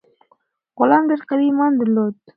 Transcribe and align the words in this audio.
غلام 0.79 1.03
ډیر 1.09 1.21
قوي 1.29 1.45
ایمان 1.49 1.71
درلود. 1.77 2.13